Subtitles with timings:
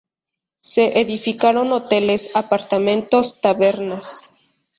[0.61, 4.31] Se edificaron hoteles, apartamentos, tabernas...